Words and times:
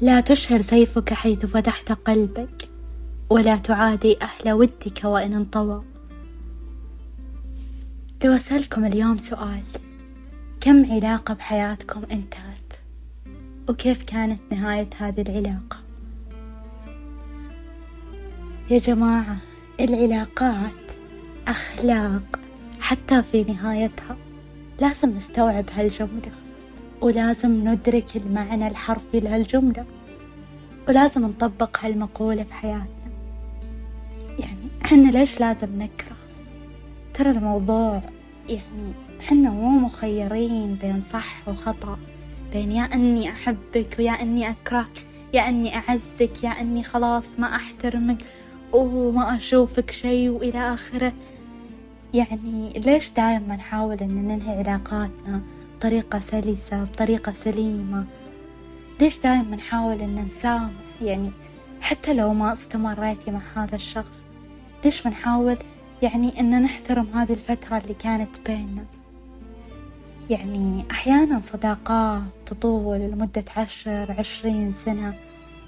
لا 0.00 0.20
تشهر 0.20 0.62
سيفك 0.62 1.12
حيث 1.12 1.46
فتحت 1.46 1.92
قلبك 1.92 2.68
ولا 3.30 3.56
تعادي 3.56 4.16
أهل 4.22 4.52
ودك 4.52 5.04
وإن 5.04 5.34
انطوى. 5.34 5.82
لو 8.24 8.32
أسألكم 8.32 8.84
اليوم 8.84 9.18
سؤال 9.18 9.62
كم 10.60 10.92
علاقة 10.92 11.34
بحياتكم 11.34 12.02
انتهت؟ 12.12 12.72
وكيف 13.68 14.04
كانت 14.04 14.40
نهاية 14.50 14.88
هذه 14.98 15.20
العلاقة؟ 15.20 15.76
يا 18.70 18.78
جماعة 18.78 19.36
العلاقات 19.80 20.92
أخلاق 21.48 22.40
حتى 22.80 23.22
في 23.22 23.44
نهايتها 23.44 24.16
لازم 24.80 25.10
نستوعب 25.10 25.64
هالجملة. 25.72 26.45
ولازم 27.00 27.68
ندرك 27.68 28.16
المعنى 28.16 28.66
الحرفي 28.66 29.20
لهالجملة. 29.20 29.84
ولازم 30.88 31.24
نطبق 31.24 31.78
هالمقولة 31.84 32.42
في 32.42 32.54
حياتنا. 32.54 32.86
يعني 34.38 34.68
حنا 34.82 35.10
ليش 35.10 35.40
لازم 35.40 35.68
نكره؟ 35.78 36.16
ترى 37.14 37.30
الموضوع 37.30 38.02
يعني 38.48 38.92
حنا 39.20 39.50
مو 39.50 39.68
مخيرين 39.70 40.74
بين 40.74 41.00
صح 41.00 41.48
وخطأ. 41.48 41.98
بين 42.52 42.72
يا 42.72 42.82
أني 42.82 43.30
أحبك 43.30 43.96
ويا 43.98 44.12
أني 44.12 44.50
أكرهك 44.50 45.06
يا 45.34 45.48
أني 45.48 45.76
أعزك 45.76 46.44
يا 46.44 46.50
أني 46.50 46.82
خلاص 46.82 47.40
ما 47.40 47.56
أحترمك 47.56 48.18
وما 48.72 49.36
أشوفك 49.36 49.90
شي 49.90 50.28
وإلى 50.28 50.74
آخره. 50.74 51.12
يعني 52.14 52.72
ليش 52.76 53.10
دايما 53.10 53.56
نحاول 53.56 53.96
أن 53.96 54.28
ننهي 54.28 54.58
علاقاتنا 54.58 55.42
بطريقة 55.76 56.18
سلسة 56.18 56.84
بطريقة 56.84 57.32
سليمة. 57.32 58.06
ليش 59.00 59.18
دايما 59.18 59.56
نحاول 59.56 60.00
أن 60.00 60.24
نسامح 60.24 60.70
يعني 61.02 61.30
حتى 61.80 62.14
لو 62.14 62.32
ما 62.32 62.52
استمريتي 62.52 63.30
مع 63.30 63.40
هذا 63.56 63.74
الشخص 63.74 64.24
ليش 64.84 65.06
ما 65.06 65.12
نحاول 65.12 65.56
يعني 66.02 66.40
أن 66.40 66.62
نحترم 66.62 67.06
هذه 67.14 67.32
الفترة 67.32 67.78
اللي 67.78 67.94
كانت 67.94 68.40
بيننا؟ 68.46 68.84
يعني 70.30 70.84
أحيانا 70.90 71.40
صداقات 71.40 72.22
تطول 72.46 72.98
لمدة 72.98 73.44
عشر 73.56 74.14
عشرين 74.18 74.72
سنة 74.72 75.14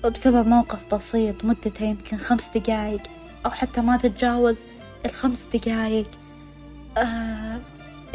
بسبب 0.04 0.46
موقف 0.46 0.94
بسيط 0.94 1.44
مدته 1.44 1.84
يمكن 1.84 2.16
خمس 2.16 2.48
دقايق 2.56 3.02
أو 3.46 3.50
حتى 3.50 3.80
ما 3.80 3.96
تتجاوز 3.96 4.66
الخمس 5.06 5.48
دقايق. 5.54 6.10
آه 6.96 7.60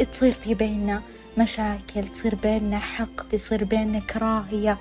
تصير 0.02 0.32
في 0.32 0.54
بيننا 0.54 1.02
مشاكل 1.38 2.08
تصير 2.08 2.34
بيننا 2.34 2.78
حقد 2.78 3.34
يصير 3.34 3.64
بيننا 3.64 3.98
كراهية. 3.98 4.78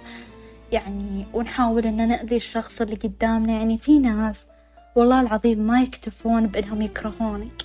يعني 0.72 1.26
ونحاول 1.34 1.86
إن 1.86 2.08
نأذي 2.08 2.36
الشخص 2.36 2.82
اللي 2.82 2.96
قدامنا. 2.96 3.54
يعني 3.54 3.78
في 3.78 4.00
ناس 4.00 4.48
والله 4.96 5.22
العظيم 5.22 5.60
ما 5.60 5.82
يكتفون 5.82 6.48
بإنهم 6.48 6.82
يكرهونك 6.82 7.64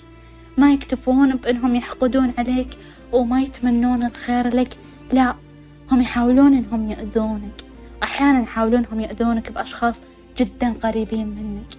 ما 0.57 0.73
يكتفون 0.73 1.35
بإنهم 1.35 1.75
يحقدون 1.75 2.33
عليك 2.37 2.69
وما 3.13 3.41
يتمنون 3.41 4.03
الخير 4.03 4.55
لك. 4.55 4.73
لا 5.13 5.35
هم 5.91 6.01
يحاولون 6.01 6.53
إنهم 6.53 6.89
يأذونك. 6.89 7.61
أحيانا 8.03 8.41
يحاولون 8.41 8.85
إنهم 8.85 8.99
يأذونك 8.99 9.51
بأشخاص 9.51 10.01
جدا 10.37 10.73
قريبين 10.83 11.27
منك. 11.27 11.77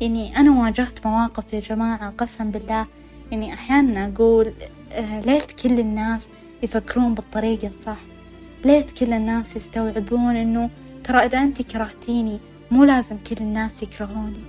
يعني 0.00 0.36
أنا 0.36 0.60
واجهت 0.60 1.06
مواقف 1.06 1.52
يا 1.52 1.60
جماعة 1.60 2.10
قسم 2.18 2.50
بالله. 2.50 2.86
يعني 3.30 3.54
أحيانا 3.54 4.12
أقول 4.14 4.52
ليت 5.26 5.52
كل 5.52 5.80
الناس 5.80 6.28
يفكرون 6.62 7.14
بالطريقة 7.14 7.68
الصح. 7.68 7.98
ليت 8.64 8.90
كل 8.90 9.12
الناس 9.12 9.56
يستوعبون 9.56 10.36
إنه 10.36 10.70
ترى 11.04 11.18
إذا 11.18 11.38
أنت 11.38 11.62
كرهتيني 11.62 12.40
مو 12.70 12.84
لازم 12.84 13.16
كل 13.18 13.36
الناس 13.40 13.82
يكرهوني. 13.82 14.42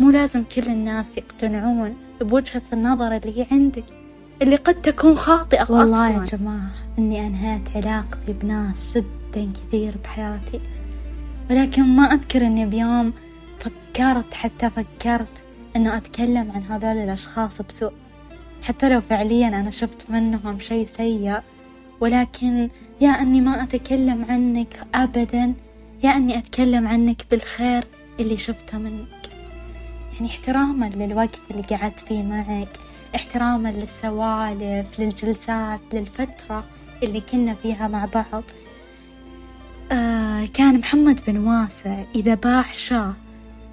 مو 0.00 0.10
لازم 0.10 0.44
كل 0.44 0.66
الناس 0.68 1.18
يقتنعون 1.18 1.96
بوجهة 2.20 2.62
النظر 2.72 3.16
اللي 3.16 3.40
هي 3.40 3.46
عندك 3.52 3.84
اللي 4.42 4.56
قد 4.56 4.74
تكون 4.82 5.14
خاطئة 5.14 5.66
والله 5.72 5.84
أصلاً. 5.84 6.24
يا 6.24 6.38
جماعة 6.38 6.70
إني 6.98 7.26
أنهيت 7.26 7.76
علاقتي 7.76 8.32
بناس 8.32 8.98
جدا 8.98 9.52
كثير 9.52 9.96
بحياتي. 10.04 10.60
ولكن 11.50 11.82
ما 11.82 12.02
أذكر 12.02 12.46
إني 12.46 12.66
بيوم 12.66 13.12
فكرت 13.60 14.34
حتى 14.34 14.70
فكرت 14.70 15.42
إنه 15.76 15.96
أتكلم 15.96 16.52
عن 16.52 16.62
هذول 16.62 16.96
الأشخاص 16.96 17.62
بسوء. 17.62 17.92
حتى 18.62 18.88
لو 18.88 19.00
فعليا 19.00 19.48
أنا 19.48 19.70
شفت 19.70 20.10
منهم 20.10 20.58
شي 20.58 20.86
سيء 20.86 21.40
ولكن 22.00 22.70
يا 23.00 23.10
أني 23.10 23.40
ما 23.40 23.62
أتكلم 23.62 24.26
عنك 24.28 24.86
أبدا 24.94 25.54
يا 26.04 26.16
أني 26.16 26.38
أتكلم 26.38 26.88
عنك 26.88 27.22
بالخير 27.30 27.84
اللي 28.20 28.38
شفته 28.38 28.78
منك. 28.78 29.08
يعني 30.14 30.26
احتراما 30.26 30.90
للوقت 30.94 31.40
اللي 31.50 31.62
قعدت 31.62 32.00
فيه 32.00 32.22
معك 32.22 32.78
احتراما 33.14 33.68
للسوالف 33.68 35.00
للجلسات 35.00 35.80
للفترة 35.92 36.64
اللي 37.02 37.20
كنا 37.20 37.54
فيها 37.54 37.88
مع 37.88 38.04
بعض. 38.04 38.42
آه 39.92 40.46
كان 40.54 40.78
محمد 40.78 41.20
بن 41.26 41.38
واسع 41.38 42.02
إذا 42.14 42.34
باع 42.34 42.64
شاة 42.76 43.14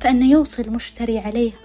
فإنه 0.01 0.31
يوصي 0.31 0.61
المشتري 0.61 1.19
عليها 1.19 1.57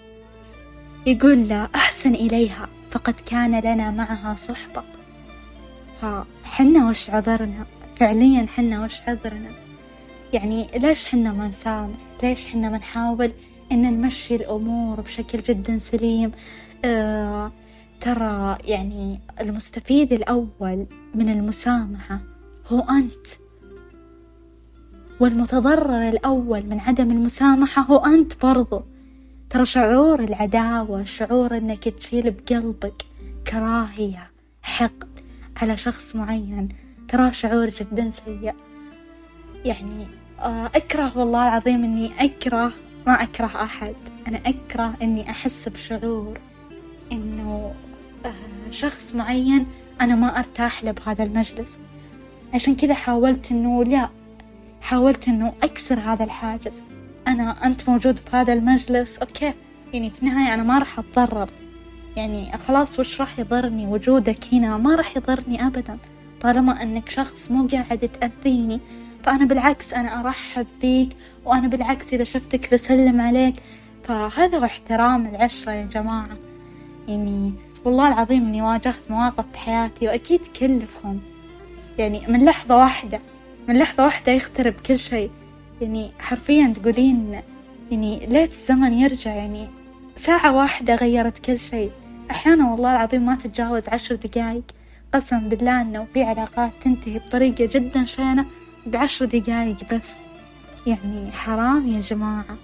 يقول 1.06 1.48
له 1.48 1.68
أحسن 1.74 2.14
إليها. 2.14 2.68
فقد 2.92 3.14
كان 3.14 3.60
لنا 3.60 3.90
معها 3.90 4.34
صحبة. 4.34 4.82
فحنا 6.00 6.88
وش 6.88 7.10
عذرنا؟ 7.10 7.66
فعليا 7.96 8.46
حنا 8.46 8.84
وش 8.84 9.00
عذرنا؟ 9.08 9.50
يعني 10.32 10.66
ليش 10.74 11.06
حنا 11.06 11.32
ما 11.32 11.48
نسامح؟ 11.48 11.96
ليش 12.22 12.46
حنا 12.46 12.68
ما 12.68 12.78
نحاول 12.78 13.32
إن 13.72 13.82
نمشي 14.00 14.34
الأمور 14.36 15.00
بشكل 15.00 15.42
جدا 15.42 15.78
سليم؟ 15.78 16.32
آه 16.84 17.52
ترى 18.00 18.58
يعني 18.64 19.20
المستفيد 19.40 20.12
الأول 20.12 20.86
من 21.14 21.28
المسامحة 21.28 22.18
هو 22.68 22.80
أنت. 22.80 23.26
والمتضرر 25.20 26.08
الأول 26.08 26.66
من 26.66 26.80
عدم 26.80 27.10
المسامحة 27.10 27.82
هو 27.82 27.96
أنت 27.98 28.42
برضو. 28.42 28.82
ترى 29.52 29.66
شعور 29.66 30.20
العداوة 30.20 31.04
شعور 31.04 31.56
إنك 31.56 31.88
تشيل 31.88 32.30
بقلبك 32.30 33.02
كراهية 33.46 34.30
حقد 34.62 35.20
على 35.56 35.76
شخص 35.76 36.16
معين. 36.16 36.68
ترى 37.08 37.32
شعور 37.32 37.68
جدا 37.68 38.10
سيء. 38.10 38.54
يعني 39.64 40.06
آه، 40.40 40.66
أكره 40.66 41.18
والله 41.18 41.42
العظيم 41.48 41.84
إني 41.84 42.10
أكره 42.18 42.72
ما 43.06 43.12
أكره 43.12 43.46
أحد. 43.46 43.94
أنا 44.28 44.40
أكره 44.46 44.94
إني 45.02 45.30
أحس 45.30 45.68
بشعور 45.68 46.38
إنه 47.12 47.74
آه، 48.26 48.70
شخص 48.70 49.14
معين 49.14 49.66
أنا 50.00 50.14
ما 50.14 50.38
أرتاح 50.38 50.84
له 50.84 50.90
بهذا 50.90 51.24
المجلس. 51.24 51.78
عشان 52.54 52.76
كذا 52.76 52.94
حاولت 52.94 53.50
إنه 53.50 53.84
لا 53.84 54.08
حاولت 54.80 55.28
إنه 55.28 55.52
أكسر 55.62 56.00
هذا 56.00 56.24
الحاجز. 56.24 56.84
أنا 57.28 57.66
أنت 57.66 57.88
موجود 57.88 58.16
في 58.18 58.36
هذا 58.36 58.52
المجلس 58.52 59.18
أوكي. 59.18 59.54
يعني 59.92 60.10
في 60.10 60.22
النهاية 60.22 60.54
أنا 60.54 60.62
ما 60.62 60.78
راح 60.78 60.98
أتضرر. 60.98 61.50
يعني 62.16 62.58
خلاص 62.58 63.00
وش 63.00 63.20
راح 63.20 63.38
يضرني؟ 63.38 63.86
وجودك 63.86 64.44
هنا 64.52 64.76
ما 64.76 64.94
راح 64.94 65.16
يضرني 65.16 65.66
أبدا. 65.66 65.98
طالما 66.40 66.82
أنك 66.82 67.08
شخص 67.08 67.50
مو 67.50 67.66
قاعد 67.66 67.98
تأذيني 67.98 68.80
فأنا 69.22 69.44
بالعكس 69.44 69.94
أنا 69.94 70.20
أرحب 70.20 70.66
فيك 70.80 71.08
وأنا 71.44 71.68
بالعكس 71.68 72.14
إذا 72.14 72.24
شفتك 72.24 72.74
بسلم 72.74 73.20
عليك. 73.20 73.54
فهذا 74.04 74.64
احترام 74.64 75.26
العشرة 75.26 75.72
يا 75.72 75.84
جماعة. 75.84 76.36
يعني 77.08 77.52
والله 77.84 78.08
العظيم 78.08 78.46
إني 78.46 78.62
واجهت 78.62 79.10
مواقف 79.10 79.44
بحياتي 79.54 80.06
وأكيد 80.06 80.40
كلكم. 80.60 81.20
يعني 81.98 82.26
من 82.28 82.44
لحظة 82.44 82.76
واحدة 82.76 83.20
من 83.68 83.78
لحظة 83.78 84.04
واحدة 84.04 84.32
يخترب 84.32 84.74
كل 84.86 84.98
شيء. 84.98 85.30
يعني 85.80 86.10
حرفيا 86.18 86.74
تقولين 86.76 87.40
يعني 87.90 88.26
ليت 88.26 88.52
الزمن 88.52 88.92
يرجع 88.92 89.30
يعني 89.30 89.68
ساعة 90.16 90.56
واحدة 90.56 90.94
غيرت 90.94 91.38
كل 91.38 91.58
شيء. 91.58 91.90
أحيانا 92.30 92.70
والله 92.70 92.92
العظيم 92.92 93.26
ما 93.26 93.34
تتجاوز 93.34 93.88
عشر 93.88 94.14
دقايق. 94.14 94.62
قسم 95.14 95.48
بالله 95.48 95.80
إنه 95.80 96.06
في 96.14 96.22
علاقات 96.22 96.70
تنتهي 96.84 97.18
بطريقة 97.18 97.68
جدا 97.74 98.04
شينة 98.04 98.46
بعشر 98.86 99.24
دقايق 99.24 99.94
بس. 99.94 100.18
يعني 100.86 101.32
حرام 101.32 101.88
يا 101.88 102.00
جماعة. 102.00 102.56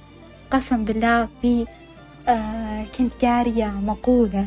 قسم 0.51 0.85
بالله 0.85 1.29
في 1.43 1.67
آه 2.29 2.85
كنت 2.99 3.25
قارية 3.25 3.67
مقولة 3.67 4.47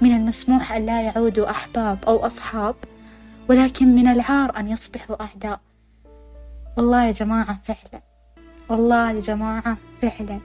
من 0.00 0.16
المسموح 0.16 0.72
أن 0.72 0.86
لا 0.86 1.02
يعودوا 1.02 1.50
أحباب 1.50 1.98
أو 2.06 2.26
أصحاب 2.26 2.74
ولكن 3.48 3.94
من 3.94 4.06
العار 4.08 4.58
أن 4.58 4.68
يصبحوا 4.68 5.22
أعداء. 5.22 5.60
والله 6.76 7.04
يا 7.04 7.12
جماعة 7.12 7.58
فعلا. 7.64 8.02
والله 8.68 9.10
يا 9.10 9.20
جماعة 9.20 9.76
فعلا. 10.02 10.38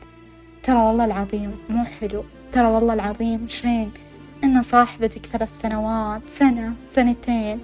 ترى 0.64 0.78
والله 0.78 1.06
العظيم 1.06 1.58
مو 1.70 1.84
حلو. 1.84 2.24
ترى 2.52 2.68
والله 2.68 2.94
العظيم 2.94 3.48
شين. 3.48 3.92
إن 4.44 4.64
صاحبتك 4.64 5.26
ثلاث 5.26 5.62
سنوات 5.62 6.22
سنة 6.28 6.74
سنتين. 6.88 7.60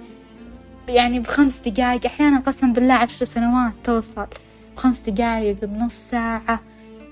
يعني 0.88 1.20
بخمس 1.20 1.68
دقايق 1.68 2.06
أحيانا 2.06 2.40
قسم 2.40 2.72
بالله 2.72 2.94
عشر 2.94 3.24
سنوات 3.24 3.72
توصل. 3.84 4.26
بخمس 4.76 5.00
دقايق 5.08 5.64
بنص 5.64 5.94
ساعة. 5.94 6.60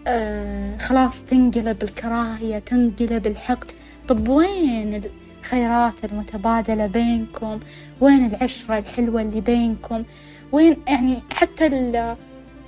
آه 0.07 0.79
خلاص 0.79 1.25
تنقلب 1.25 1.83
الكراهية 1.83 2.59
تنقلب 2.59 3.27
الحقد. 3.27 3.71
طب 4.09 4.29
وين 4.29 5.03
الخيرات 5.45 6.05
المتبادلة 6.05 6.87
بينكم؟ 6.87 7.61
وين 8.01 8.25
العشرة 8.25 8.79
الحلوة 8.79 9.23
اللي 9.23 9.41
بينكم؟ 9.41 10.05
وين 10.53 10.77
يعني 10.89 11.23
حتى 11.33 11.67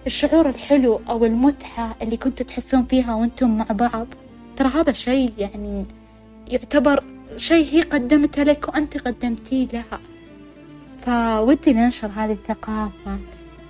الشعور 0.07 0.49
الحلو 0.49 1.01
أو 1.11 1.25
المتعة 1.25 1.97
اللي 2.03 2.17
كنتوا 2.17 2.47
تحسون 2.47 2.85
فيها 2.85 3.15
وأنتم 3.15 3.57
مع 3.57 3.65
بعض؟ 3.65 4.07
ترى 4.57 4.69
هذا 4.69 4.93
شيء 4.93 5.33
يعني 5.39 5.85
يعتبر 6.49 7.05
شيء 7.37 7.75
هي 7.75 7.83
قدمته 7.83 8.43
لك 8.43 8.69
وأنت 8.69 8.99
قدمتيه 8.99 9.69
لها. 9.73 10.01
فودي 11.01 11.73
ننشر 11.73 12.11
هذه 12.17 12.33
الثقافة 12.33 13.19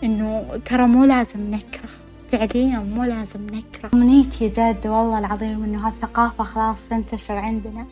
إنه 0.04 0.60
ترى 0.64 0.86
مو 0.86 1.04
لازم 1.04 1.50
نكره. 1.50 1.90
فعليا 2.32 2.78
مو 2.78 3.04
لازم 3.04 3.46
نكره. 3.46 3.90
أمنيتي 3.94 4.48
جد 4.48 4.86
والله 4.86 5.18
العظيم 5.18 5.64
إنه 5.64 5.88
هالثقافة 5.88 6.44
خلاص 6.44 6.88
تنتشر 6.88 7.34
عندنا. 7.34 7.86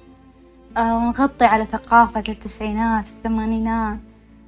ونغطي 0.78 1.44
على 1.44 1.66
ثقافة 1.72 2.22
التسعينات 2.28 3.08
الثمانينات. 3.08 3.98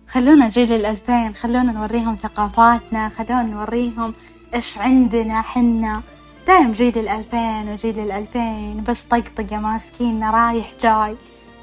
خلونا 0.08 0.49
جيل 0.49 0.73
الألفين 0.73 1.34
خلونا 1.34 1.73
نوريهم 1.73 2.17
ثقافاتنا 2.23 3.08
خلونا 3.08 3.43
نوريهم 3.43 4.12
إيش 4.55 4.78
عندنا 4.78 5.43
حنا. 5.43 6.02
دايم 6.46 6.73
جيل 6.73 6.99
الألفين 6.99 7.69
وجيل 7.69 7.99
الألفين 7.99 8.84
بس 8.88 9.02
طقطقة 9.02 9.58
ماسكيننا 9.58 10.31
رايح 10.31 10.73
جاي. 10.82 11.17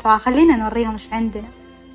فخلينا 0.04 0.56
نوريهم 0.58 0.92
إيش 0.92 1.14
عندنا. 1.14 1.48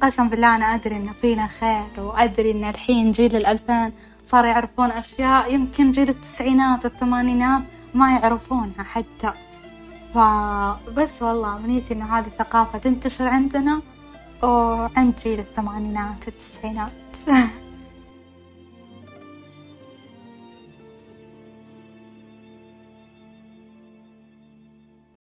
قسم 0.03 0.29
بالله 0.29 0.57
أنا 0.57 0.75
أدري 0.75 0.97
إن 0.97 1.11
فينا 1.21 1.47
خير 1.61 2.05
وأدري 2.05 2.51
إن 2.51 2.65
الحين 2.65 3.13
جيل 3.13 3.37
الألفين 3.37 3.93
صار 4.25 4.45
يعرفون 4.45 4.91
أشياء. 4.91 5.55
يمكن 5.55 5.93
جيل 5.93 6.09
التسعينات 6.09 6.85
والثمانينات 6.85 7.63
ما 7.95 8.11
يعرفونها 8.13 8.83
حتى. 8.83 9.33
فبس 10.15 11.23
والله 11.23 11.57
أمنيتي 11.57 11.95
إن 11.95 12.03
هذه 12.03 12.27
الثقافة 12.27 12.79
تنتشر 12.79 13.29
عندنا 13.29 13.83
وعند 14.43 15.15
جيل 15.25 15.41
الثمانينات 15.41 16.27
والتسعينات. 16.27 16.93